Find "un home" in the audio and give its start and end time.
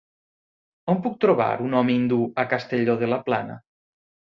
1.67-1.95